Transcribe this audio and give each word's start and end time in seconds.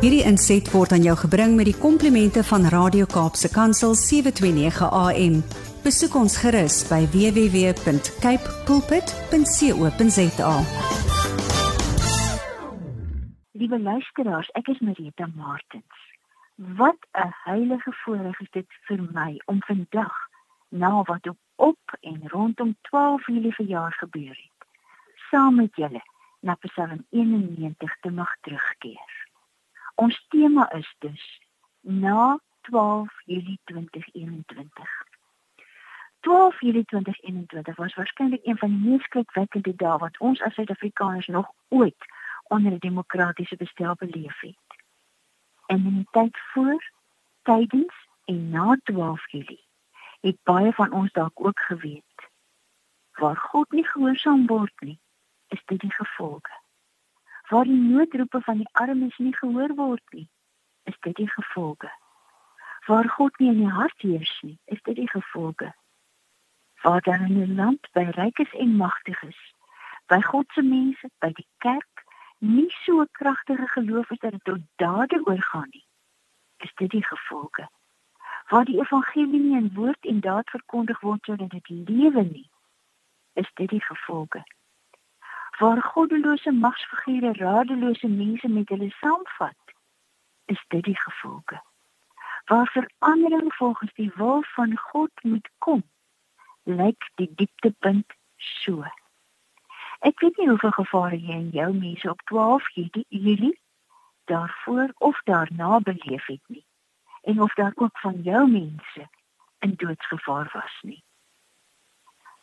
Hierdie 0.00 0.22
inset 0.24 0.64
word 0.72 0.94
aan 0.96 1.02
jou 1.04 1.12
gebring 1.20 1.58
met 1.58 1.66
die 1.68 1.76
komplimente 1.76 2.40
van 2.48 2.62
Radio 2.72 3.04
Kaapse 3.04 3.50
Kansel 3.52 3.92
729 4.00 4.88
AM. 4.96 5.34
Besoek 5.84 6.16
ons 6.16 6.38
gerus 6.40 6.78
by 6.88 7.02
www.cape 7.12 8.54
pulpit.co.za. 8.64 10.54
Liewe 13.60 13.80
luisteraars, 13.90 14.48
ek 14.56 14.72
is 14.72 14.80
Marita 14.80 15.28
Martins. 15.36 16.00
Wat 16.80 17.04
'n 17.12 17.36
heilige 17.44 17.92
voorreg 18.00 18.40
is 18.40 18.50
dit 18.56 18.68
vir 18.88 19.04
my 19.12 19.36
om 19.44 19.60
vandag 19.68 20.16
na 20.68 21.02
wat 21.02 21.28
op, 21.28 21.40
op 21.56 21.84
en 22.00 22.22
rondom 22.24 22.76
12 22.88 23.26
Julie 23.26 23.54
verjaar 23.54 23.92
gebeur 23.92 24.36
het, 24.48 24.60
saam 25.28 25.54
met 25.60 25.76
julle 25.76 26.02
na 26.40 26.56
Psalm 26.64 27.04
91 27.10 27.96
te 28.00 28.10
mag 28.10 28.36
terugkeer. 28.40 29.19
Ons 30.00 30.16
tema 30.28 30.64
is 30.72 30.94
dus 30.98 31.40
na 31.80 32.38
12 32.60 33.08
Julie 33.24 33.60
2021. 33.64 34.88
12 36.20 36.60
Julie 36.60 36.84
2021 36.84 37.76
was 37.76 37.94
waarskynlik 37.94 38.46
een 38.46 38.58
van 38.58 38.68
die 38.68 38.90
mees 38.90 39.02
skrikwekkende 39.02 39.74
dae 39.82 39.98
wat 39.98 40.16
ons 40.18 40.40
as 40.40 40.54
Suid-Afrikaners 40.54 41.26
nog 41.26 41.50
ooit 41.68 42.06
onder 42.48 42.72
'n 42.72 42.78
demokratiese 42.78 43.56
bestel 43.56 43.94
beleef 43.94 44.40
het. 44.40 44.68
En 45.66 45.76
in 45.76 45.94
die 45.94 46.08
tyd 46.10 46.38
voor, 46.52 46.90
tydens 47.42 47.94
en 48.24 48.50
na 48.50 48.78
12 48.82 49.30
Julie 49.30 49.64
het 50.20 50.38
baie 50.42 50.72
van 50.72 50.92
ons 50.92 51.12
dalk 51.12 51.44
ook 51.46 51.60
geweet 51.60 52.28
waar 53.12 53.36
God 53.36 53.70
nie 53.70 53.86
gehoorsaam 53.86 54.46
word 54.46 54.80
nie, 54.80 55.00
is 55.48 55.62
dit 55.64 55.80
die 55.80 55.92
gevolge 55.92 56.59
waar 57.50 57.64
die 57.64 57.80
noodroepe 57.80 58.40
van 58.40 58.56
die 58.56 58.68
armes 58.72 59.16
nie 59.18 59.34
gehoor 59.36 59.74
word 59.74 60.12
nie, 60.14 60.28
is 60.82 60.96
dit 61.00 61.16
die 61.16 61.30
gevolge. 61.30 61.90
Waar 62.86 63.08
God 63.08 63.38
nie 63.38 63.48
in 63.50 63.58
die 63.64 63.72
hart 63.78 64.02
heers 64.06 64.34
nie, 64.46 64.58
is 64.64 64.82
dit 64.82 64.96
die 64.96 65.10
gevolge. 65.10 65.72
Waar 66.82 67.02
dan 67.02 67.24
in 67.26 67.40
'n 67.42 67.54
land 67.54 67.88
by 67.92 68.04
rykes 68.18 68.52
en 68.52 68.76
magtiges, 68.76 69.40
by 70.06 70.20
God 70.20 70.46
se 70.54 70.62
mense, 70.62 71.10
by 71.18 71.32
die 71.32 71.46
kerk 71.58 72.04
nie 72.38 72.70
so 72.84 73.04
kragtige 73.12 73.66
geloof 73.68 74.10
is 74.10 74.18
dat 74.18 74.30
dit 74.30 74.44
tot 74.44 74.62
dade 74.76 75.20
oorgaan 75.24 75.68
nie, 75.70 75.86
is 76.56 76.72
dit 76.74 76.90
die 76.90 77.04
gevolge. 77.04 77.68
Waar 78.48 78.64
die 78.64 78.80
evangelie 78.80 79.40
nie 79.40 79.56
in 79.56 79.74
woord 79.74 80.04
en 80.06 80.20
daad 80.20 80.50
verkondig 80.50 81.00
word 81.00 81.24
sodat 81.24 81.50
dit 81.50 81.68
lewe 81.68 82.22
nie, 82.22 82.50
is 83.32 83.50
dit 83.54 83.68
die 83.68 83.82
gevolge 83.82 84.44
waar 85.60 85.82
goddelose 85.82 86.52
magsfigure 86.52 87.32
radelose 87.32 88.08
mense 88.08 88.48
met 88.48 88.68
hulle 88.68 88.90
saamvat, 88.90 89.74
is 90.44 90.62
dit 90.68 90.84
die 90.84 90.96
gevolge. 91.00 91.60
Waar 92.44 92.70
verandering 92.72 93.54
volgens 93.54 93.92
die 93.94 94.12
wil 94.14 94.42
van 94.42 94.76
God 94.78 95.10
moet 95.22 95.50
kom, 95.58 95.82
lyk 96.62 97.10
die 97.14 97.28
dieptepunt 97.34 98.16
so. 98.36 98.84
Ek 100.00 100.20
weet 100.24 100.40
nie 100.40 100.48
hoeveel 100.48 100.72
gevare 100.78 101.18
jy 101.20 101.36
in 101.36 101.52
jou 101.52 101.68
mense 101.76 102.10
op 102.10 102.22
12 102.32 102.72
Julie 103.08 103.58
daarvoor 104.32 104.94
of 104.96 105.20
daarna 105.24 105.80
beleef 105.80 106.26
het 106.26 106.42
nie 106.46 106.64
en 107.22 107.42
of 107.42 107.54
daar 107.54 107.72
ook 107.74 107.98
van 107.98 108.22
jou 108.22 108.48
mense 108.50 109.08
in 109.58 109.74
doodsgevaar 109.76 110.48
was 110.52 110.78
nie. 110.82 111.02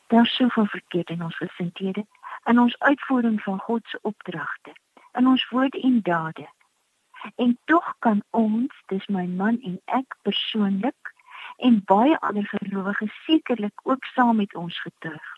Daar 0.08 0.26
sou 0.26 0.50
vir 0.54 0.68
verkeerd 0.68 1.10
in 1.10 1.24
ons 1.24 1.38
gesindhede 1.38 2.06
in 2.48 2.60
ons 2.60 2.76
uitvoering 2.80 3.42
van 3.44 3.60
God 3.60 3.88
se 3.92 4.00
opdragte, 4.02 4.74
in 5.20 5.28
ons 5.28 5.50
woorde 5.50 5.82
en 5.82 6.02
dade. 6.02 6.48
En 7.36 7.58
tog 7.66 7.96
kan 8.00 8.24
ons, 8.30 8.84
dis 8.88 9.08
my 9.08 9.26
man 9.26 9.60
en 9.62 9.80
ek 9.86 10.18
persoonlik 10.22 11.14
en 11.58 11.82
baie 11.86 12.20
ander 12.20 12.46
gelowiges 12.48 13.24
sekerlik 13.26 13.84
ook 13.84 14.06
saam 14.14 14.38
met 14.44 14.56
ons 14.56 14.80
getuig 14.82 15.36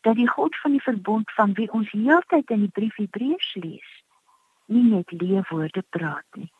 dat 0.00 0.14
die 0.14 0.28
God 0.28 0.56
van 0.56 0.70
die 0.70 0.82
verbond 0.82 1.32
van 1.32 1.52
wie 1.52 1.72
ons 1.72 1.90
heeltyd 1.90 2.50
in 2.50 2.60
die 2.60 2.70
brief 2.72 2.96
Hebreërs 2.96 3.54
lees, 3.54 3.90
nie 4.64 4.84
net 4.84 5.10
leefwoorde 5.10 5.82
praat 5.90 6.38
nie, 6.38 6.52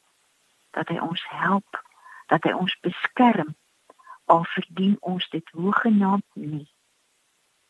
dat 0.70 0.88
hy 0.88 0.98
ons 0.98 1.22
help, 1.30 1.82
dat 2.26 2.44
hy 2.44 2.52
ons 2.52 2.74
beskerm 2.82 3.54
al 4.28 4.44
verdien 4.54 4.96
ons 5.00 5.28
dit 5.30 5.54
hoegenaamd 5.56 6.26
nie. 6.34 6.66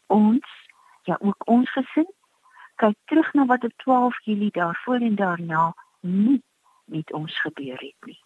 Ons 0.07 0.49
ja 1.09 1.17
ook 1.21 1.47
ons 1.49 1.71
gesin 1.73 2.09
kyk 2.79 2.97
terug 3.11 3.33
na 3.35 3.47
wat 3.47 3.65
op 3.65 3.73
12 3.77 4.25
Julie 4.25 4.51
daarvoor 4.51 5.01
en 5.11 5.15
daarna 5.15 5.75
nie 6.01 6.43
met 6.85 7.13
ons 7.13 7.41
gebeur 7.41 7.81
het 7.81 8.11
nie. 8.11 8.21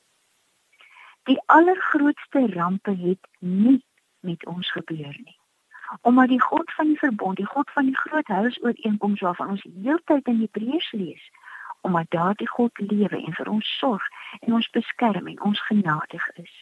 Die 1.31 1.38
allergrootste 1.47 2.47
rampe 2.54 2.91
het 2.91 3.28
nie 3.38 3.84
met 4.21 4.47
ons 4.47 4.72
gebeur 4.72 5.15
nie. 5.25 5.38
Omdat 6.00 6.28
die 6.28 6.41
God 6.41 6.72
van 6.72 6.87
die 6.87 6.98
verbond, 6.98 7.37
die 7.37 7.47
God 7.47 7.71
van 7.71 7.84
die 7.84 7.97
groot 7.97 8.26
huisooreenkoms 8.26 9.21
waarvan 9.21 9.54
ons 9.54 9.65
heeltyd 9.82 10.26
in 10.26 10.41
Hebreërs 10.41 10.92
lees, 10.92 11.31
omdat 11.81 12.10
daardie 12.10 12.48
God 12.48 12.78
lewe 12.78 13.25
en 13.25 13.34
vir 13.38 13.48
ons 13.48 13.75
sorg 13.78 14.06
en 14.41 14.54
ons 14.59 14.71
beskerm 14.71 15.26
en 15.26 15.42
ons 15.42 15.66
genadig 15.71 16.28
is. 16.44 16.54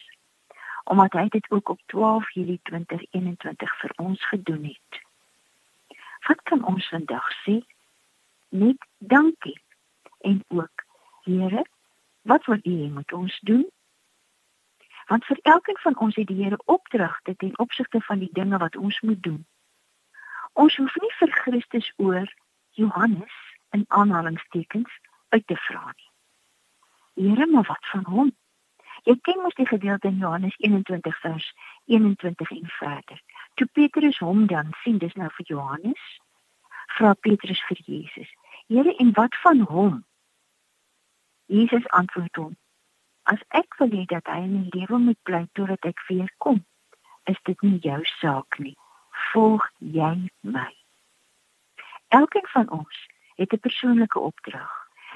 Omdat 0.83 1.13
hy 1.13 1.27
dit 1.37 1.51
ook 1.51 1.69
op 1.69 1.79
12 1.85 2.33
Julie 2.33 2.59
2021 2.63 3.79
vir 3.83 3.93
ons 3.95 4.27
gedoen 4.33 4.63
het. 4.73 5.01
Wat 6.27 6.41
kan 6.43 6.63
ons 6.65 6.87
vandag 6.89 7.27
sê? 7.43 7.61
Net 8.49 8.87
dankie. 8.97 9.61
En 10.21 10.43
ook, 10.47 10.85
Here, 11.21 11.65
wat 12.21 12.45
wil 12.45 12.59
U 12.63 12.87
met 12.87 13.13
ons 13.13 13.39
doen? 13.39 13.69
Want 15.07 15.25
vir 15.25 15.39
elkeen 15.41 15.77
van 15.77 15.97
ons 15.97 16.15
het 16.15 16.27
die 16.27 16.43
Here 16.43 16.59
opdragte 16.65 17.35
ten 17.35 17.57
opsigte 17.59 18.01
van 18.01 18.19
die 18.19 18.29
dinge 18.31 18.57
wat 18.57 18.75
ons 18.75 18.99
moet 19.01 19.23
doen. 19.23 19.45
Ons 20.53 20.75
hoef 20.75 20.95
nie 20.95 21.13
vir 21.19 21.31
Christus 21.31 21.93
oor 21.95 22.33
Johannes 22.69 23.35
in 23.69 23.85
aanhalingstekens 23.87 24.99
uit 25.29 25.47
te 25.47 25.55
vra 25.55 25.93
nie. 25.95 26.09
Here, 27.13 27.45
maar 27.45 27.67
wat 27.67 27.87
van 27.91 28.05
hom? 28.05 28.31
Jy 29.03 29.17
ken 29.25 29.41
mos 29.41 29.55
die 29.57 29.67
gedeelte 29.67 30.07
in 30.07 30.17
Johannes 30.21 30.57
21 30.57 31.19
vers 31.19 31.53
21 31.85 32.51
en 32.51 32.67
verder. 32.77 33.21
Toe 33.53 33.67
Petrus 33.73 34.19
hom 34.19 34.45
dan 34.47 34.71
sien, 34.83 34.97
dis 34.97 35.13
nou 35.13 35.29
vir 35.37 35.45
Johannes, 35.45 36.03
vra 36.97 37.13
Petrus 37.13 37.61
vir 37.67 37.77
Jesus: 37.85 38.29
"Here, 38.67 38.95
en 38.95 39.13
wat 39.13 39.35
van 39.43 39.59
hom?" 39.59 40.05
Jesus 41.45 41.87
antwoord 41.87 42.35
hom: 42.35 42.57
"As 43.23 43.41
ek 43.49 43.75
wil 43.79 43.89
hê 43.89 44.05
dat 44.05 44.27
hy 44.27 44.39
in 44.43 44.61
die 44.61 44.79
lewe 44.79 44.97
moet 44.97 45.21
bly 45.23 45.47
totdat 45.53 45.85
ek 45.85 46.03
weer 46.07 46.31
kom, 46.37 46.65
is 47.23 47.39
dit 47.43 47.61
nie 47.61 47.79
jou 47.79 47.99
saak 48.19 48.59
nie. 48.59 48.77
Volg 49.31 49.67
jy 49.79 50.29
my." 50.41 50.71
Elkeen 52.07 52.47
van 52.47 52.69
ons 52.69 53.07
het 53.35 53.53
'n 53.53 53.59
persoonlike 53.59 54.19
opdrag. 54.19 54.71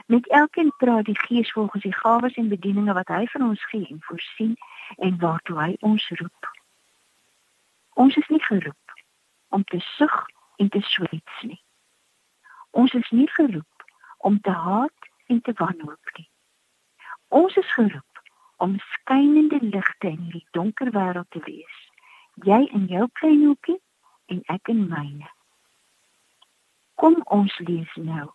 Met 0.05 0.27
elkeen 0.27 0.73
praat 0.77 1.05
die 1.05 1.19
Gees 1.19 1.51
volgens 1.51 1.83
die 1.83 1.93
gawes 1.93 2.35
en 2.35 2.47
bedieninge 2.47 2.93
wat 2.93 3.07
hy 3.07 3.25
vir 3.25 3.41
ons 3.41 3.65
gee 3.65 3.87
en 3.89 4.01
voorsien 4.01 4.55
en 4.97 5.19
waartoe 5.19 5.59
hy 5.61 5.77
ons 5.79 6.09
roep. 6.09 6.54
Ons 7.95 8.15
is 8.19 8.27
nie 8.27 8.43
geroep 8.43 8.95
om 9.55 9.63
te 9.63 9.79
sug 9.79 10.15
en 10.59 10.69
te 10.69 10.81
swets 10.83 11.41
nie. 11.41 11.61
Ons 12.75 12.93
is 12.93 13.09
nie 13.15 13.29
geroep 13.37 13.85
om 14.17 14.39
te 14.41 14.51
haat 14.51 15.11
en 15.31 15.41
te 15.41 15.53
wanhoop 15.55 16.11
nie. 16.17 16.27
Ons 17.27 17.55
is 17.55 17.71
geroep 17.73 18.21
om 18.57 18.75
skynende 18.79 19.59
ligte 19.61 20.11
in 20.11 20.19
hierdie 20.27 20.47
donker 20.51 20.91
wêreld 20.91 21.29
te 21.31 21.39
wees. 21.47 21.77
Jy 22.43 22.65
in 22.75 22.89
jou 22.91 23.07
klein 23.19 23.45
hoekie 23.45 23.79
en 24.31 24.43
ek 24.51 24.67
in 24.73 24.83
myne. 24.91 25.31
Kom 26.99 27.15
ons 27.31 27.55
lees 27.63 27.95
nou 27.95 28.27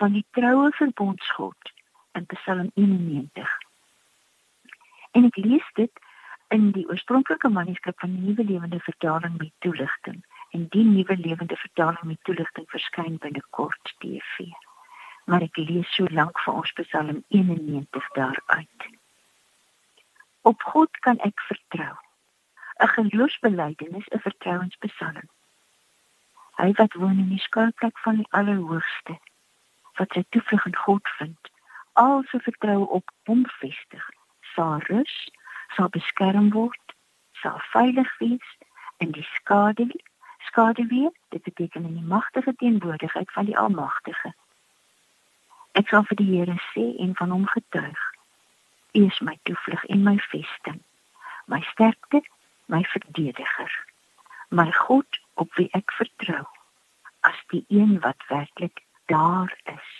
van 0.00 0.12
die 0.12 0.26
troue 0.36 0.68
verbondsgod 0.76 1.72
in 2.20 2.28
Psalm 2.34 2.70
91. 2.74 3.56
En 5.16 5.28
ek 5.32 5.40
lees 5.40 5.72
dit 5.80 6.04
in 6.48 6.70
die 6.72 6.86
oorspronklike 6.88 7.48
manuskrip 7.48 8.00
van 8.00 8.14
die 8.14 8.28
Nuwe 8.28 8.44
Lewende 8.44 8.80
Vertaling 8.80 9.36
met 9.38 9.52
toelichting 9.58 10.24
en 10.56 10.66
die 10.72 10.84
Nuwe 10.84 11.16
Lewende 11.16 11.56
Vertaling 11.56 12.02
met 12.02 12.24
toelichting 12.24 12.68
verskyn 12.72 13.18
binnekort 13.18 13.94
TV. 13.98 14.48
Maar 15.24 15.44
ek 15.44 15.56
lees 15.60 15.90
so 15.96 16.08
lank 16.10 16.40
vir 16.44 16.60
ons 16.62 16.72
Psalm 16.80 17.24
91 17.28 18.08
daaruit. 18.16 18.86
Op 20.48 20.62
God 20.72 21.00
kan 21.04 21.20
ek 21.28 21.40
vertrou. 21.50 21.96
'n 22.78 22.88
Geloofsbelijdenis, 22.88 24.08
'n 24.08 24.24
vertrouenspsalm. 24.24 25.28
Hy 26.56 26.72
wat 26.72 26.92
woon 26.92 27.18
in 27.18 27.28
die 27.28 27.44
skuilplek 27.44 27.98
van 27.98 28.16
die 28.16 28.30
Allerhoogste, 28.30 29.18
wat 29.98 30.12
sy 30.12 30.24
toevlug 30.28 30.66
in 30.66 30.76
God 30.76 31.08
vind, 31.18 31.50
al 31.92 32.22
sy 32.30 32.38
vertroue 32.38 32.86
op 32.86 33.10
Hom 33.24 33.44
vestig, 33.60 34.06
sal 34.54 34.78
rus 34.78 35.16
sal 35.76 35.88
beskerm 35.88 36.50
word, 36.50 36.94
sal 37.42 37.60
veilig 37.72 38.10
wees 38.18 38.48
in 38.98 39.10
die 39.10 39.26
skade 39.34 40.86
weer, 40.86 41.12
dit 41.28 41.42
beteken 41.42 41.84
in 41.84 41.94
die 41.94 42.08
magtige 42.08 42.54
teenwoordigheid 42.56 43.32
van 43.32 43.44
die 43.44 43.58
Almagtige. 43.58 44.34
Ek 45.72 45.88
sal 45.88 46.02
vir 46.08 46.18
die 46.18 46.30
Here 46.30 46.56
sê 46.72 46.86
en 47.04 47.14
van 47.14 47.30
hom 47.30 47.46
getuig. 47.46 48.00
U 48.98 49.04
is 49.04 49.20
my 49.20 49.36
toevlug 49.42 49.84
en 49.92 50.02
my 50.02 50.16
vesting, 50.30 50.80
my 51.46 51.60
sterkte, 51.70 52.22
my 52.66 52.82
verdediger, 52.94 53.72
my 54.48 54.70
God 54.72 55.20
op 55.34 55.54
wie 55.60 55.68
ek 55.76 55.92
vertrou, 55.94 56.46
as 57.28 57.38
die 57.52 57.64
een 57.68 58.00
wat 58.00 58.24
werklik 58.32 58.82
daar 59.12 59.52
is. 59.64 59.92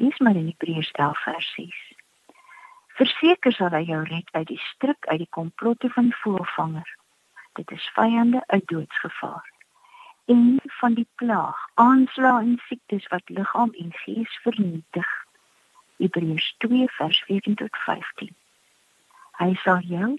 Lees 0.00 0.18
maar 0.18 0.38
in 0.38 0.46
Hebreërs 0.46 0.90
11 0.90 1.22
vers 1.22 1.52
6. 1.54 1.93
Verseker 2.94 3.52
sal 3.52 3.74
hy 3.74 3.82
jou 3.88 4.02
red 4.06 4.28
uit 4.32 4.46
die 4.52 4.60
struik 4.70 5.06
uit 5.10 5.18
die 5.24 5.32
komplotte 5.34 5.90
van 5.96 6.12
voëlvanger. 6.22 6.86
Dit 7.58 7.70
is 7.74 7.90
vyande 7.96 8.42
uit 8.46 8.66
doodsgevaar 8.70 9.50
en 10.24 10.60
van 10.80 10.94
die 10.94 11.08
plaag, 11.14 11.56
aanslae 11.74 12.40
en 12.40 12.60
siektes 12.66 13.06
wat 13.12 13.28
liggaam 13.28 13.72
en 13.78 13.90
gees 13.92 14.38
vernietig. 14.42 15.10
Hebreërs 15.96 16.54
2 16.58 16.86
vers 16.96 17.22
14 17.26 17.54
tot 17.54 17.76
15. 17.76 18.30
Hy 19.38 19.50
sal 19.54 19.82
jou 19.84 20.14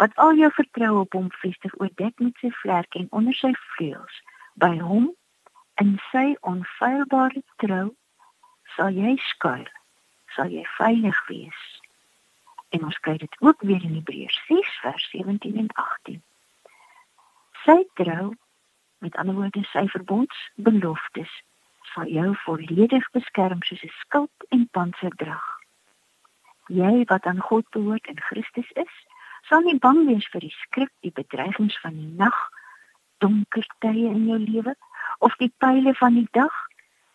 wat 0.00 0.16
al 0.16 0.38
jou 0.40 0.50
vertroue 0.56 1.00
op 1.04 1.12
hom 1.12 1.28
vestig 1.42 1.74
oordek 1.80 2.18
met 2.18 2.38
sy 2.40 2.50
vlerk 2.62 2.94
en 2.94 3.10
onder 3.10 3.36
sy 3.36 3.52
vleuels 3.74 4.22
by 4.54 4.72
hom 4.78 5.10
in 5.82 5.98
sy 6.10 6.32
onfeilbare 6.40 7.42
trou 7.64 7.90
sal 8.76 8.96
jy 8.96 9.14
skuil 9.28 9.68
sal 10.36 10.48
jy 10.48 10.64
veilig 10.78 11.18
wees 11.28 11.62
en 12.76 12.84
ons 12.88 12.98
kry 13.06 13.16
dit 13.20 13.40
ook 13.40 13.64
weer 13.68 13.82
in 13.84 13.94
Hebreërs 14.00 14.38
6 14.48 14.76
vers 14.84 15.08
17 15.14 15.56
en 15.64 15.70
18 15.84 16.22
sy 17.64 17.78
trou 18.00 18.32
met 19.04 19.16
ander 19.20 19.36
woorde 19.38 19.64
sy 19.70 19.84
verbondsbeloftes 19.94 21.32
sal 21.92 22.08
jou 22.16 22.30
volledig 22.44 23.10
beskerm 23.16 23.62
soos 23.68 23.84
'n 23.88 23.94
skild 24.00 24.48
en 24.56 24.68
panserdrag 24.78 25.46
jy 26.80 27.04
wat 27.12 27.26
aan 27.26 27.44
God 27.50 27.68
behoort 27.76 28.06
in 28.06 28.20
Christus 28.28 28.70
is 28.84 28.94
sal 29.50 29.60
nie 29.68 29.78
bang 29.78 30.06
wees 30.06 30.28
vir 30.32 30.46
die 30.46 30.56
skrik 30.62 30.92
die 31.06 31.14
bedreigings 31.20 31.78
van 31.84 31.96
die 32.00 32.12
nag 32.24 32.38
donker 33.24 33.66
tye 33.84 34.08
in 34.16 34.26
jou 34.30 34.38
lewe 34.38 34.74
of 35.18 35.36
die 35.42 35.52
pile 35.64 35.94
van 35.94 36.14
die 36.14 36.28
dag 36.30 36.54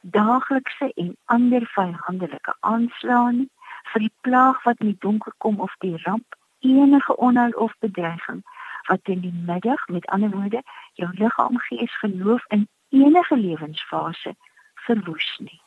daaglikse 0.01 0.92
en 1.04 1.15
ander 1.25 1.65
vyandelike 1.75 2.54
aanslae 2.59 3.31
nie 3.39 3.50
vir 3.91 4.05
die 4.07 4.13
plaag 4.21 4.63
wat 4.63 4.79
in 4.79 4.93
die 4.93 5.01
donker 5.05 5.33
kom 5.37 5.59
of 5.59 5.75
die 5.83 5.97
ramp 6.03 6.35
enige 6.59 7.17
onheil 7.17 7.51
of 7.51 7.73
bedreiging 7.79 8.43
wat 8.87 8.99
in 9.03 9.19
die 9.19 9.33
middag 9.45 9.87
met 9.87 10.05
ander 10.05 10.29
woorde 10.29 10.63
jou 10.93 11.09
liggaam 11.13 11.59
gees 11.69 11.97
geloof 11.99 12.45
in 12.47 12.67
enige 12.89 13.37
lewensfase 13.37 14.35
verwoes 14.73 15.37
nie. 15.37 15.61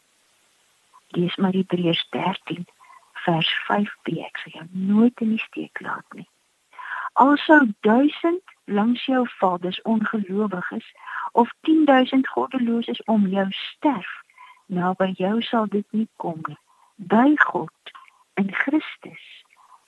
Lees 1.08 1.37
maar 1.37 1.52
Hebreërs 1.52 2.06
13 2.11 2.67
vers 3.25 3.50
5b 3.69 4.17
ek 4.25 4.40
sal 4.43 4.55
jou 4.58 4.67
nooit 4.70 5.20
in 5.20 5.34
die 5.37 5.44
steek 5.44 5.81
laat 5.81 6.17
nie. 6.17 6.28
Alsou 7.12 7.61
1000 7.81 8.40
langs 8.64 9.05
jou 9.05 9.26
vaders 9.38 9.82
ongelowiges 9.82 10.94
of 11.32 11.52
10000 11.61 12.28
goddeloses 12.28 13.02
om 13.05 13.26
jou 13.26 13.46
sterf 13.50 14.12
nou 14.67 14.94
by 14.99 15.11
jou 15.19 15.40
sal 15.43 15.67
dit 15.67 15.87
nie 15.90 16.08
kom 16.17 16.38
nie. 16.46 16.58
By 16.96 17.34
God 17.50 17.94
in 18.41 18.51
Christus 18.63 19.25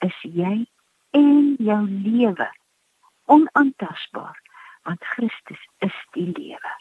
is 0.07 0.21
jy 0.21 0.55
en 1.17 1.53
jou 1.69 1.81
lewe 1.89 2.49
onaantastbaar 3.35 4.39
want 4.87 5.11
Christus 5.15 5.61
is 5.87 5.99
die 6.17 6.29
lewe 6.31 6.73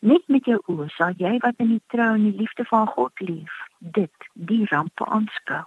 net 0.00 0.24
met 0.32 0.46
jou 0.48 0.60
oë 0.72 0.88
sal 0.96 1.16
jy 1.20 1.36
wat 1.44 1.60
in 1.64 1.74
die 1.74 1.84
trou 1.92 2.12
en 2.14 2.24
die 2.28 2.38
liefde 2.40 2.64
van 2.72 2.88
God 2.94 3.24
leef 3.30 3.60
dit 4.00 4.30
die 4.52 4.64
rampe 4.72 5.08
aanskou 5.18 5.64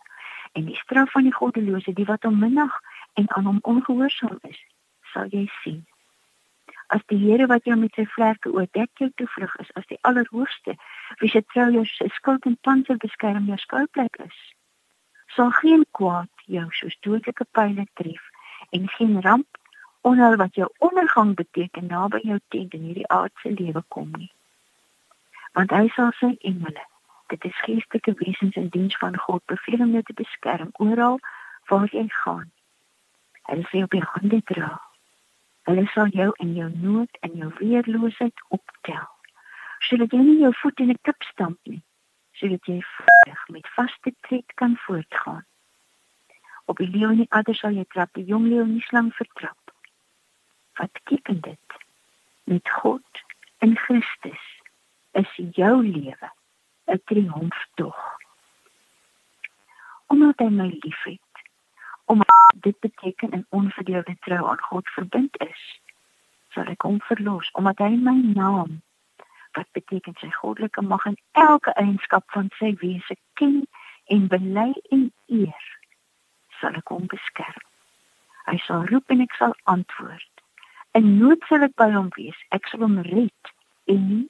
en 0.53 0.65
die 0.69 0.77
straf 0.81 1.11
van 1.11 1.27
die 1.29 1.35
goddelose 1.37 1.93
die 1.97 2.09
wat 2.09 2.25
hom 2.27 2.39
minag 2.41 2.79
en 3.13 3.29
aan 3.37 3.49
hom 3.49 3.59
ongehoorsaam 3.73 4.39
is 4.49 4.61
sal 5.13 5.29
jy 5.29 5.45
sien. 5.61 5.81
As 6.93 7.01
die 7.09 7.19
Here 7.21 7.47
wat 7.49 7.65
jou 7.69 7.75
met 7.79 7.93
sy 7.97 8.05
vlerke 8.09 8.51
oordek 8.53 8.89
jou 9.01 9.09
toevlug 9.17 9.53
is, 9.61 9.69
as 9.79 9.85
die 9.89 9.99
Allerhoogste, 10.09 10.75
wie 11.21 11.29
se 11.29 11.41
trou 11.53 11.69
jou 11.73 11.85
se 11.89 12.09
skuld 12.17 12.45
en 12.49 12.57
panser 12.65 12.99
beskerm 13.01 13.47
jou 13.49 13.57
skuilplek 13.61 14.19
is, 14.25 14.39
sal 15.35 15.51
geen 15.59 15.85
kwaad 15.91 16.45
jou 16.45 16.65
soos 16.79 16.95
dodelike 17.05 17.45
pyle 17.51 17.85
tref 17.99 18.29
en 18.69 18.87
geen 18.95 19.21
ramp 19.21 19.59
onheil 20.01 20.35
wat 20.35 20.55
jou 20.55 20.69
ondergang 20.77 21.35
beteken 21.35 21.91
naby 21.91 22.19
jou 22.23 22.39
tent 22.47 22.73
in 22.73 22.87
hierdie 22.89 23.07
aardse 23.07 23.49
lewe 23.49 23.83
kom 23.87 24.11
nie. 24.17 24.31
Want 25.53 25.71
hy 25.71 25.87
sal 25.95 26.11
sy 26.19 26.33
engele, 26.41 26.87
dit 27.27 27.45
is 27.45 27.61
geestelike 27.65 28.15
wesens 28.25 28.55
in 28.59 28.71
diens 28.73 28.97
van 28.97 29.17
God, 29.17 29.45
beveel 29.45 29.85
om 29.85 29.93
jou 29.93 30.03
te 30.03 30.17
beskerm 30.17 30.73
oral 30.73 31.19
waar 31.69 31.87
jy 31.91 32.07
gaan. 32.23 32.49
Hulle 33.49 33.67
sê 33.71 33.83
op 33.83 33.95
die 33.95 34.03
hande 34.15 34.41
dra 34.49 34.73
Hulle 35.63 35.85
sal 35.93 36.09
jou 36.11 36.31
in 36.43 36.55
jou 36.57 36.69
nood 36.75 37.17
en 37.23 37.35
jou 37.39 37.49
weerloosheid 37.55 38.41
optel. 38.55 39.05
Sodat 39.87 40.11
jy 40.11 40.19
nie 40.19 40.41
jou 40.41 40.51
voet 40.59 40.79
in 40.83 40.89
'n 40.91 40.99
klip 41.07 41.23
stamp 41.23 41.59
nie, 41.71 41.79
sodat 42.39 42.65
jy 42.67 42.79
veilig 42.83 43.43
met 43.55 43.67
vaste 43.75 44.11
kan 44.53 44.77
voortgaan. 44.77 45.45
Op 46.65 46.77
die 46.77 46.87
leeu 46.87 47.13
nie 47.15 47.29
ander 47.29 47.55
sal 47.55 47.75
jy 47.75 47.85
trap, 47.89 48.13
die 48.13 48.25
jong 48.25 48.47
leeu 48.47 48.65
nie 48.65 48.81
slang 48.81 49.11
vertrap. 49.13 49.73
Wat 50.79 50.91
beteken 50.91 51.41
dit? 51.41 51.77
Met 52.43 52.69
God 52.69 53.23
in 53.59 53.77
Christus 53.77 54.45
is 55.11 55.35
jou 55.35 55.75
lewe 55.83 56.29
'n 56.85 57.01
triomftog. 57.05 57.99
Omdat 60.07 60.39
hy 60.39 60.49
my 60.49 60.79
liefhet, 60.81 61.33
omdat 62.05 62.53
dit 62.55 62.79
beteken 62.79 63.29
'n 63.31 63.45
onverdeelde 63.49 64.17
trou 64.19 64.49
aan 64.49 64.61
God 64.61 64.89
verbind 64.89 65.37
is 65.37 65.81
sal 66.53 66.69
ek 66.69 66.85
hom 66.85 66.99
verlos 67.09 67.49
omdat 67.59 67.77
hy 67.77 67.95
my 67.97 68.17
naam 68.35 68.81
wat 69.57 69.69
beteken 69.77 70.15
sy 70.21 70.29
goddelike 70.37 70.81
mag 70.81 71.05
en 71.09 71.17
elke 71.31 71.73
eienskap 71.81 72.25
van 72.35 72.49
sy 72.59 72.73
wese 72.81 73.17
ken 73.39 73.63
en 74.07 74.27
bely 74.27 74.71
en 74.91 75.07
eer 75.27 75.69
sal 76.59 76.75
ek 76.81 76.93
hom 76.95 77.07
beskerm 77.15 77.63
hy 78.49 78.57
sal 78.67 78.85
roep 78.91 79.15
en 79.15 79.23
ek 79.27 79.39
sal 79.39 79.55
antwoord 79.75 80.45
in 80.99 81.17
nood 81.21 81.49
sal 81.49 81.63
ek 81.69 81.75
by 81.79 81.89
hom 81.95 82.11
wees 82.17 82.43
ek 82.59 82.67
sal 82.71 82.85
hom 82.87 82.99
red 83.09 83.55
en 83.95 84.29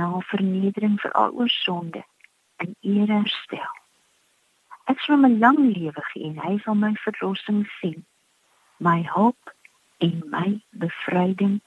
na 0.00 0.08
vernedering 0.30 0.96
vir 1.02 1.12
al 1.24 1.34
oor 1.34 1.52
sonde 1.58 2.02
en 2.62 2.74
eer 2.94 3.10
herstel 3.18 3.70
Ek 4.90 4.98
sal 5.00 5.14
hom 5.14 5.26
'n 5.26 5.38
lang 5.42 5.58
lewe 5.74 6.02
gee 6.10 6.26
en 6.28 6.38
hy 6.44 6.54
sal 6.64 6.74
my 6.74 6.90
verlossing 7.04 7.60
sien. 7.78 8.00
My 8.86 9.02
hulp 9.14 9.52
en 10.06 10.16
my 10.34 10.48
bevryding 10.82 11.60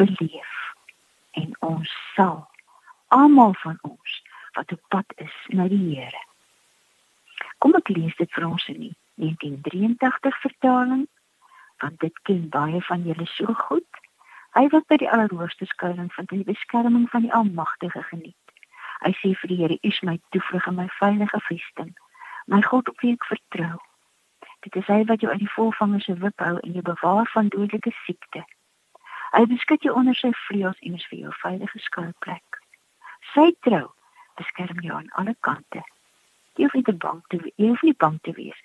beleef. 0.00 0.52
En 1.40 1.54
ons 1.68 1.94
sal 2.16 2.42
almal 3.18 3.54
van 3.62 3.78
ons 3.88 4.16
wat 4.58 4.72
op 4.76 4.82
pad 4.94 5.14
is 5.26 5.36
na 5.56 5.68
die 5.72 5.84
Here. 5.88 6.22
Kom 7.66 7.74
ek 7.74 7.88
lees 7.90 8.14
dit 8.14 8.30
vir 8.30 8.44
ons 8.46 8.64
in 8.70 8.76
die 8.78 8.92
1983 9.18 10.36
vertaling 10.38 11.00
want 11.82 11.96
dit 11.98 12.18
ken 12.28 12.44
baie 12.52 12.78
van 12.86 13.02
julle 13.02 13.24
so 13.26 13.54
goed. 13.62 13.98
Hy 14.54 14.68
wat 14.70 14.84
by 14.86 15.00
die 15.02 15.08
allerhoogste 15.10 15.66
skuilings 15.66 16.14
van 16.14 16.28
die 16.30 16.44
beskerming 16.46 17.08
van 17.10 17.24
die 17.26 17.32
Almagtige 17.34 18.04
geniet. 18.12 18.52
Hy 19.02 19.10
sê 19.18 19.32
vir 19.40 19.50
die 19.50 19.56
Here, 19.62 19.78
U 19.82 19.90
is 19.90 19.98
my 20.06 20.14
toevlug 20.36 20.68
en 20.70 20.78
my 20.78 20.86
veilige 21.00 21.40
vesting 21.48 21.90
my 22.54 22.62
God 22.68 22.92
op 22.94 23.02
wie 23.02 23.16
ek 23.16 23.26
vertrou. 23.32 23.80
Dit 24.62 24.78
is 24.78 24.86
hy 24.86 25.00
wat 25.10 25.26
jou 25.26 25.34
uit 25.34 25.42
die 25.42 25.50
volvanger 25.56 26.06
se 26.06 26.14
wip 26.22 26.46
hou 26.46 26.54
en 26.60 26.78
jou 26.78 26.86
bewaar 26.86 27.26
van 27.34 27.50
dodelike 27.56 27.90
siekte. 28.04 28.44
Hy 29.34 29.42
beskud 29.56 29.82
jou 29.82 29.98
onder 29.98 30.14
sy 30.14 30.30
vleuels 30.44 30.78
en 30.86 30.94
is 31.02 31.10
vir 31.10 31.24
jou 31.26 31.34
veilige 31.42 31.82
skuilplek. 31.90 32.62
Sy 33.34 33.50
trou 33.66 33.88
beskerm 34.38 34.86
jou 34.86 34.94
aan 35.02 35.10
alle 35.18 35.34
kante. 35.42 35.82
Jy 36.56 36.64
hoef 36.64 36.74
nie 36.74 36.96
bang 37.04 37.18
te 37.28 37.36
wees, 37.36 37.52
jy 37.60 37.68
hoef 37.68 37.82
nie 37.84 37.96
bang 38.00 38.14
te 38.24 38.32
wees 38.32 38.60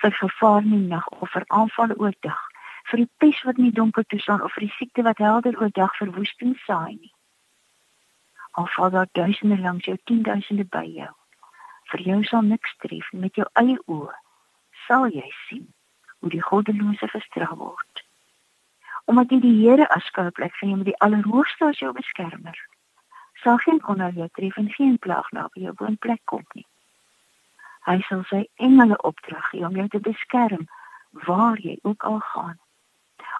vir 0.00 0.12
gevaar 0.14 0.62
in 0.62 0.70
die 0.70 0.88
nag 0.90 1.06
of 1.18 1.32
vir 1.34 1.44
aanvalle 1.58 1.96
oordag, 1.98 2.42
vir 2.90 3.00
die 3.02 3.10
pes 3.18 3.40
wat 3.46 3.58
in 3.58 3.68
die 3.68 3.78
donker 3.78 4.04
toeslaan 4.06 4.42
of 4.46 4.52
vir 4.54 4.68
die 4.68 4.74
siekte 4.76 5.02
wat 5.02 5.18
helder 5.18 5.56
oordag 5.58 5.96
verwoesting 5.98 6.52
saai 6.62 6.94
nie. 6.94 7.10
Al 8.54 8.68
val 8.76 8.92
daar 8.94 9.10
duisende 9.18 9.58
langs 9.58 9.88
jou, 9.90 9.96
tienduisende 10.06 10.66
by 10.76 10.84
jou. 10.86 11.10
Vir 11.90 12.04
jou 12.08 12.20
sal 12.28 12.46
niks 12.46 12.76
tref 12.84 13.08
met 13.12 13.34
jou 13.40 13.46
eie 13.58 13.74
oë 13.90 14.14
sal 14.86 15.08
jy 15.10 15.26
sien 15.48 15.66
hoe 16.20 16.30
die 16.30 16.42
goddelose 16.42 17.08
gestraf 17.10 17.56
word. 17.58 18.04
Omdat 19.10 19.34
jy 19.34 19.40
die 19.40 19.56
Here 19.56 19.88
as 19.96 20.06
skuilplek 20.12 20.54
van 20.60 20.70
jou 20.70 20.78
met 20.84 20.92
die 20.92 21.00
allerhoogste 21.02 21.66
as 21.72 21.82
jou 21.82 21.90
beskermer. 21.96 22.54
Sal 23.42 23.58
geen 23.66 23.82
onheil 23.90 24.22
jou 24.22 24.30
tref 24.38 24.62
en 24.62 24.70
geen 24.78 24.96
plaag 25.02 25.26
na 25.32 25.48
jou 25.58 25.74
woonplek 25.82 26.22
kom 26.30 26.46
nie 26.54 26.68
hy 27.88 27.98
sal 28.08 28.24
sy 28.30 28.44
engele 28.68 28.98
opdrag 29.10 29.48
gee 29.50 29.66
om 29.66 29.80
jou 29.80 29.88
te 29.88 30.02
beskerm 30.10 30.68
waar 31.26 31.58
jy 31.60 31.78
ook 31.82 32.04
al 32.04 32.20
gaan 32.34 32.60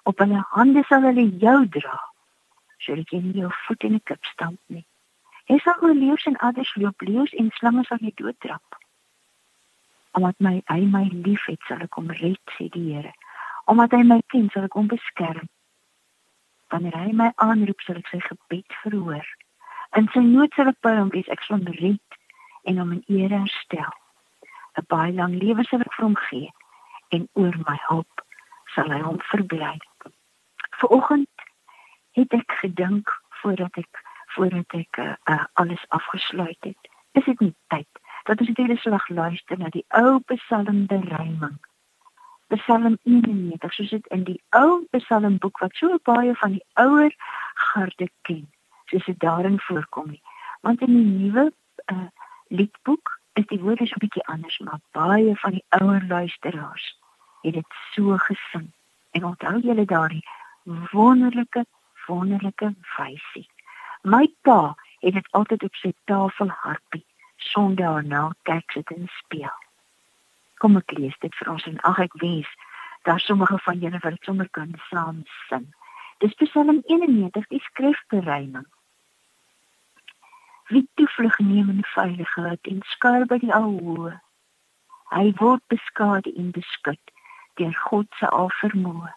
op 0.03 0.19
hulle 0.23 0.43
hande 0.55 0.83
sal 0.89 1.07
hulle 1.09 1.29
jou 1.45 1.59
dra 1.79 2.01
sodat 2.85 3.09
jy 3.09 3.21
nie 3.21 3.39
jou 3.41 3.53
voet 3.65 3.83
in 3.83 3.95
'n 3.95 4.05
klip 4.09 4.25
stamp 4.33 4.59
nie 4.67 4.85
Hy 5.45 5.59
sal 5.61 5.83
oor 5.85 5.93
leeu's 5.93 6.23
en 6.25 6.37
adders 6.41 6.71
loop, 6.81 7.01
leeu's 7.05 7.33
en 7.37 7.51
slange 7.53 7.83
sal 7.85 8.01
jy 8.01 8.11
doodtrap. 8.17 8.77
Omdat 10.17 10.39
my 10.41 10.53
hy 10.71 10.79
my 10.89 11.03
liefhet, 11.11 11.61
sal 11.67 11.83
ek 11.85 11.99
hom 11.99 12.09
red, 12.17 12.41
sê 12.57 12.65
die 12.73 12.85
Here. 12.87 13.11
Omdat 13.69 13.93
hy 13.93 14.01
my 14.09 14.17
ken, 14.33 14.47
sal 14.53 14.65
ek 14.65 14.77
hom 14.77 14.89
beskerm. 14.89 15.45
Wanneer 16.73 16.97
hy 16.97 17.13
my 17.13 17.29
aanroep, 17.45 17.83
sal 17.85 17.99
ek 18.01 18.09
sy 18.09 18.23
gebed 18.25 18.77
verhoor. 18.81 19.29
In 19.99 20.09
sy 20.15 20.23
nood 20.25 20.57
sal 20.57 20.71
ek 20.73 20.81
by 20.85 20.95
hom 20.97 21.13
wees, 21.13 21.29
ek 21.29 21.45
sal 21.45 21.59
hom 21.59 21.69
red 21.77 22.19
en 22.65 22.81
hom 22.81 22.97
in 22.97 23.05
eer 23.13 23.37
herstel. 23.37 23.93
'n 24.77 24.85
Baie 24.87 25.13
lang 25.13 25.35
lewe 25.41 25.63
sal 25.63 25.83
ek 25.85 25.93
vir 25.97 26.05
hom 26.05 26.17
gee 26.29 26.51
en 27.15 27.27
oor 27.33 27.55
my 27.67 27.77
hulp 27.87 28.23
sal 28.75 28.91
hy 28.91 29.01
hom 29.01 29.19
verbly. 29.31 29.77
Vanoggend 30.81 31.45
het 32.19 32.33
ek 32.33 32.57
gedink 32.63 33.13
voordat 33.41 33.77
ek 33.83 34.03
voordat 34.35 34.73
ek 34.75 34.97
uh, 34.99 35.13
uh, 35.31 35.43
alles 35.53 35.85
afgesluit 35.95 36.59
het. 36.59 36.89
Is 37.11 37.23
dit 37.23 37.39
nie 37.39 37.55
tyd 37.67 37.87
dat 38.27 38.41
ons 38.41 38.51
weer 38.57 38.77
slag 38.77 39.07
luister 39.09 39.57
na 39.57 39.69
die 39.71 39.85
ou 39.87 40.19
Psalm 40.33 40.85
beryming? 40.91 41.59
Psalm 42.47 42.97
91, 43.03 43.73
soos 43.73 43.89
dit 43.89 44.07
in 44.13 44.23
die 44.27 44.39
ou 44.49 44.83
Psalmboek 44.93 45.59
wat 45.63 45.75
so 45.79 45.97
baie 46.03 46.35
van 46.41 46.57
die 46.57 46.65
ouer 46.81 47.13
garde 47.71 48.09
ken, 48.27 48.43
soos 48.91 49.05
dit 49.09 49.19
daarin 49.19 49.57
voorkom 49.67 50.11
nie. 50.13 50.21
Want 50.61 50.83
in 50.85 50.93
die 50.93 51.05
nuwe 51.05 51.47
uh, 51.93 52.07
liedboek 52.47 53.15
is 53.35 53.47
die 53.51 53.59
woorde 53.59 53.85
so 53.85 53.95
'n 53.95 54.03
bietjie 54.03 54.27
anders, 54.33 54.59
maar 54.59 54.79
baie 54.91 55.35
van 55.35 55.51
die 55.51 55.65
ouer 55.69 56.03
luisteraars 56.07 56.85
het 57.41 57.53
dit 57.53 57.71
so 57.91 58.17
gesing. 58.17 58.71
En 59.11 59.25
onthou 59.25 59.59
julle 59.59 59.85
daardie 59.85 60.27
wonderlike 60.91 61.65
wonderlike 62.05 62.75
wysie. 62.97 63.49
My 64.01 64.27
pa 64.41 64.75
het 64.99 65.13
dit 65.13 65.27
altyd 65.31 65.63
op 65.63 65.75
sy 65.75 65.93
tafel 66.05 66.49
harpie 66.49 67.05
sonder 67.35 68.03
nou 68.03 68.31
kyk 68.41 68.71
sit 68.71 68.91
en 68.91 69.07
speel. 69.07 69.57
Kom 70.57 70.77
ek 70.77 70.91
lees 70.97 71.17
dit 71.19 71.35
vir 71.35 71.51
ons 71.51 71.65
en 71.69 71.79
ag 71.89 71.99
ek 71.99 72.13
wens 72.21 72.51
daar 73.05 73.19
sommige 73.19 73.57
van 73.57 73.79
julle 73.79 73.99
wat 74.01 74.21
sommer 74.21 74.49
kan 74.49 74.73
saam 74.89 75.23
sing. 75.49 75.67
Dis 76.17 76.33
Psalm 76.33 76.81
91 76.85 77.47
die 77.47 77.61
skrifberyming. 77.61 78.65
Wie 80.67 80.89
toevlug 80.93 81.39
neem 81.39 81.69
in 81.69 81.83
veiligheid 81.83 82.67
en 82.67 82.79
skuil 82.81 83.25
by 83.29 83.37
die 83.37 83.53
Alhoë. 83.53 84.15
Hy 85.13 85.25
word 85.37 85.61
beskaad 85.69 86.25
en 86.31 86.49
beskud 86.55 87.13
deur 87.59 87.75
God 87.85 88.07
se 88.19 88.29
alvermoë. 88.33 89.11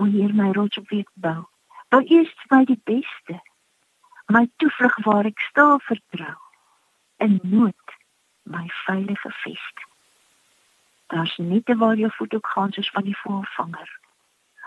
O 0.00 0.08
Heer 0.08 0.32
my 0.34 0.50
rots 0.56 0.80
op 0.80 0.88
wie 0.88 1.02
ek 1.04 1.12
bou. 1.26 1.44
Bou 1.92 2.00
eers 2.08 2.32
my 2.50 2.64
die 2.64 2.80
beste. 2.88 3.36
My 4.32 4.46
toevlug 4.56 4.96
waar 5.04 5.28
ek 5.28 5.44
stil 5.50 5.76
vertrou. 5.86 6.36
In 7.20 7.36
nood 7.42 7.98
my 8.48 8.64
veilige 8.86 9.30
vesting. 9.42 9.90
Daar's 11.12 11.36
net 11.36 11.68
waar 11.78 12.00
jou 12.00 12.10
voet 12.16 12.34
ook 12.34 12.46
gaan 12.46 12.72
soos 12.72 12.90
van 12.90 13.04
die 13.04 13.18
voorvanger. 13.20 13.90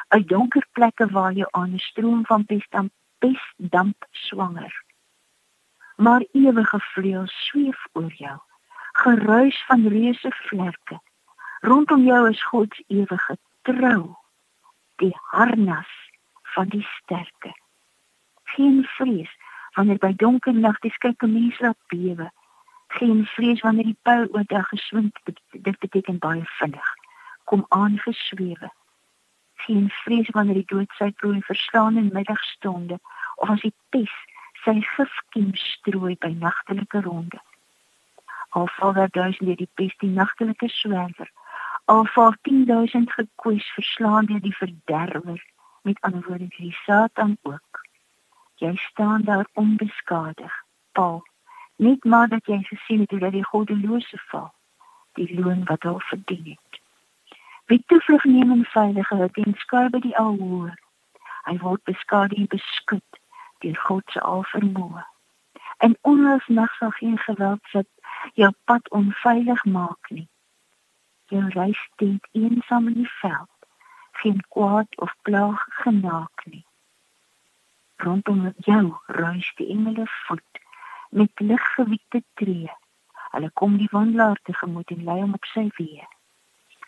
Uit 0.08 0.28
donker 0.30 0.68
plekke 0.72 1.10
waar 1.12 1.34
jy 1.34 1.50
aan 1.52 1.74
'n 1.74 1.88
stroom 1.90 2.26
van 2.26 2.46
pesdamp 2.46 2.94
pesdamp 3.20 4.06
swanger. 4.12 4.86
Maar 5.98 6.26
ewige 6.32 6.80
vleuels 6.80 7.36
sweef 7.48 7.88
oor 7.94 8.14
jou. 8.14 8.38
Geruis 9.02 9.58
van 9.68 9.88
reuse 9.88 10.32
vlerke. 10.32 11.00
Rondom 11.60 12.04
jou 12.06 12.30
is 12.30 12.44
God 12.44 12.76
se 12.76 12.84
ewige 12.88 13.38
trou. 13.62 14.16
Die 15.02 15.14
harnas 15.34 15.92
van 16.54 16.70
die 16.74 16.86
sterke. 17.02 17.54
Geen 18.44 18.84
vrees 18.84 19.34
wanneer 19.78 20.02
by 20.02 20.14
donker 20.16 20.54
nag 20.54 20.80
die 20.86 20.92
skrikke 20.92 21.28
mense 21.30 21.62
laat 21.62 21.82
bewe 21.94 22.32
geen 22.88 23.26
vrees 23.26 23.62
wanneer 23.62 23.90
die 23.92 24.00
pyl 24.02 24.28
oor 24.32 24.46
dag 24.48 24.68
geswind 24.68 25.20
dit 25.52 25.80
beteken 25.80 26.20
baie 26.24 26.44
vinnig 26.60 26.94
kom 27.52 27.66
aangeswewe 27.70 28.72
geen 29.66 29.90
vrees 30.04 30.30
wanneer 30.38 30.62
die 30.62 30.72
dood 30.72 30.98
sy 31.00 31.12
prooi 31.22 31.42
verslaan 31.50 32.00
in 32.02 32.14
middagstonde 32.16 33.00
of 33.36 33.52
as 33.56 33.62
die 33.66 33.74
pes 33.96 34.14
sy 34.68 34.82
gifkiem 34.84 35.56
strooi 35.56 36.18
by 36.20 36.36
nagtelike 36.36 37.02
ronde. 37.08 37.40
Al 38.60 38.68
val 38.76 38.94
daar 38.94 39.12
duisende 39.16 39.56
die 39.56 39.72
pes 39.80 39.96
die 40.04 40.12
nagtelike 40.12 40.68
swerwer 40.68 41.32
al 41.88 42.06
val 42.06 42.34
10000 42.42 43.12
gekwes 43.12 43.66
verslaan 43.66 44.26
deur 44.26 44.42
die 44.42 44.56
verderwer. 44.56 45.44
Met 45.82 46.02
ander 46.02 46.24
woorde 46.28 46.48
die 46.58 46.78
satan 46.84 47.38
ook. 47.42 47.86
Jy 48.56 48.76
staan 48.76 49.22
daar 49.22 49.48
onbeskadig 49.54 50.64
paul. 50.92 51.24
Net 51.76 52.04
maar 52.04 52.28
dat 52.28 52.46
jy 52.46 52.60
gesien 52.64 53.00
het 53.00 53.10
hoe 53.10 53.20
dat 53.20 53.32
die 53.32 53.46
goddelose 53.46 54.20
val 54.28 54.52
die 55.14 55.40
loon 55.40 55.64
wat 55.66 55.84
hulle 55.84 56.00
verdien 56.00 56.44
het. 56.46 56.82
Wie 57.66 57.84
toevlug 57.86 58.24
neem 58.24 58.52
in 58.52 58.66
veiligheid 58.66 59.38
en 59.38 59.56
skuil 59.58 59.90
by 59.90 60.00
die 60.00 60.18
alhoë 60.18 60.76
hy 61.48 61.56
word 61.64 61.84
beskadig 61.84 62.38
en 62.38 62.52
beskud 62.52 63.22
deur 63.66 63.80
God 63.90 64.16
se 64.16 64.24
alvermoë 64.34 65.06
en 65.88 65.98
onrus 66.12 66.48
nag 66.60 66.78
sal 66.78 66.94
geen 67.00 67.18
geweld 67.26 67.74
sit 67.74 67.90
jou 68.34 68.52
pad 68.72 68.90
onveilig 69.02 69.66
maak 69.80 70.14
nie 70.20 70.30
jou 71.34 71.44
reis 71.60 71.84
steeds 71.92 72.42
eensaam 72.46 72.88
in 72.94 73.02
die 73.04 73.14
veld 73.20 73.70
geen 74.24 74.42
kwaad 74.56 74.98
of 75.08 75.14
plaag 75.30 75.68
genaak 75.84 76.48
nie 76.54 76.66
rondom 77.98 78.54
jou 78.70 78.96
ruis 79.06 79.54
die 79.58 79.70
engele 79.74 80.06
voet 80.06 80.62
met 81.10 81.40
liggewiekte 81.40 82.24
tree. 82.34 82.72
Hulle 83.32 83.50
kom 83.54 83.78
die 83.78 83.90
wandelaar 83.92 84.40
tegemoet 84.44 84.92
en 84.92 85.04
lei 85.04 85.20
hom 85.22 85.34
op 85.34 85.50
sy 85.54 85.68
weë. 85.80 86.06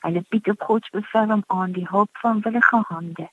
Hulle 0.04 0.24
bied 0.30 0.50
op 0.54 0.64
God 0.70 0.86
se 0.86 0.96
bevel 1.00 1.42
aan 1.48 1.76
die 1.76 1.88
hulp 1.90 2.22
van 2.24 2.42
willige 2.46 2.84
hande 2.92 3.28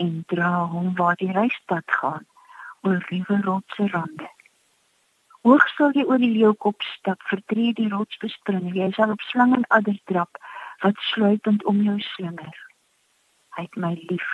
en 0.00 0.22
dra 0.32 0.52
hom 0.72 0.94
waar 0.96 1.18
die 1.20 1.32
reispad 1.32 1.96
gaan 2.00 2.26
oor 2.86 3.00
ruwe 3.10 3.40
rotse 3.46 3.86
rande. 3.94 4.28
Hoog 5.46 5.64
sal 5.72 5.94
jy 5.96 6.04
oor 6.04 6.20
die 6.20 6.32
leeukop 6.34 6.82
stap, 6.84 7.22
vertree 7.30 7.72
die 7.76 7.88
rots 7.88 8.18
bespring, 8.20 8.66
jy 8.76 8.90
sal 8.96 9.14
op 9.14 9.22
slang 9.30 9.54
en 9.56 9.64
adder 9.76 9.96
trap 10.10 10.40
wat 10.84 11.00
sluipend 11.12 11.64
om 11.64 11.80
jou 11.84 11.96
slinger. 12.12 12.56
Hy 13.56 13.64
het 13.64 13.78
my 13.80 13.94
lief, 14.10 14.28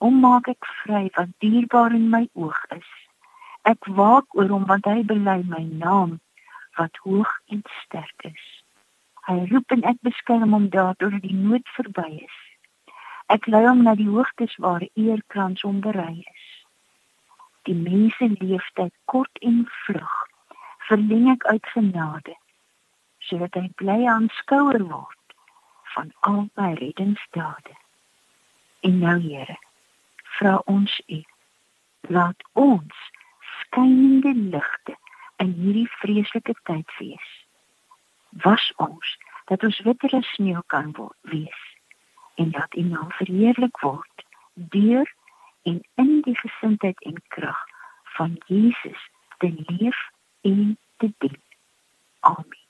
hom 0.00 0.20
maak 0.20 0.48
ek 0.52 0.68
vry 0.82 1.02
wat 1.16 1.32
dierbaar 1.44 1.92
in 1.96 2.08
my 2.12 2.24
oog 2.34 2.62
is. 2.76 2.88
Ek 3.68 3.84
waak 3.98 4.32
oor 4.38 4.48
hom 4.52 4.64
want 4.70 4.88
hy 4.88 5.02
bely 5.04 5.40
my 5.50 5.62
naam 5.84 6.18
wat 6.80 6.96
hoog 7.04 7.32
en 7.52 7.62
sterk 7.82 8.28
is. 8.28 8.48
Hy 9.28 9.40
roep 9.50 9.72
en 9.74 9.84
ek 9.90 10.00
beskerm 10.06 10.52
hom 10.54 10.68
daartoe 10.70 11.16
die 11.20 11.34
nood 11.34 11.68
verby 11.76 12.10
is. 12.22 12.36
Ek 13.32 13.48
lei 13.50 13.64
hom 13.66 13.82
na 13.82 13.96
die 13.98 14.08
hoogtes 14.08 14.54
waar 14.62 14.84
eerkrans 14.94 15.64
hom 15.66 15.80
berei 15.82 16.20
is. 16.20 16.44
Die 17.66 17.74
mense 17.74 18.28
leeftyd 18.38 18.94
kort 19.10 19.38
en 19.42 19.64
vlug, 19.84 20.16
verleng 20.88 21.30
ek 21.34 21.46
uit 21.50 21.72
genade 21.74 22.34
sodat 23.26 23.56
hy 23.58 23.66
bly 23.80 23.96
aanskouer 24.06 24.84
word 24.86 25.34
van 25.96 26.12
al 26.28 26.44
my 26.54 26.68
reddingsdade. 26.78 27.74
En 28.86 29.00
nou 29.02 29.16
Here, 29.18 29.56
vra 30.38 30.60
ons 30.70 30.94
U, 31.10 31.18
laat 32.14 32.44
ons 32.52 33.00
skynende 33.62 34.34
ligte 34.54 34.94
in 35.42 35.50
hierdie 35.58 35.88
vreeslike 35.98 36.54
tyd 36.70 36.94
wees. 37.00 37.32
Was 38.46 38.68
ons 38.76 39.16
dat 39.50 39.64
ons 39.66 39.82
witter 39.88 40.14
as 40.20 40.30
sneeu 40.36 40.62
kan 40.70 40.92
word 41.00 41.34
wees 41.34 41.62
en 42.36 42.50
dat 42.54 42.78
U 42.78 42.86
naam 42.86 43.10
verheerlik 43.18 43.80
word 43.80 44.26
deur 44.54 45.08
en 45.66 45.80
in 46.02 46.20
die 46.26 46.36
gesindheid 46.38 47.02
en 47.10 47.22
krag 47.34 47.58
van 48.16 48.38
Jesus 48.46 49.10
te 49.38 49.52
leef 49.66 49.98
en 50.40 50.78
te 50.96 51.12
dien. 51.18 51.40
Amen. 52.20 52.64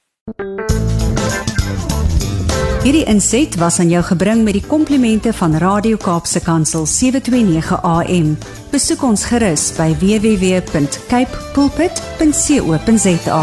Hierdie 2.86 3.04
inset 3.10 3.56
was 3.58 3.80
aan 3.82 3.88
jou 3.90 4.02
gebring 4.06 4.44
met 4.46 4.54
die 4.54 4.66
komplimente 4.66 5.32
van 5.34 5.56
Radio 5.58 5.98
Kaapse 5.98 6.38
Kansel 6.42 6.86
729 6.86 7.82
AM. 7.82 8.36
Besoek 8.70 9.02
ons 9.02 9.26
gerus 9.26 9.72
by 9.74 9.90
www.cape 9.98 11.42
pulpit.co.za. 11.58 13.42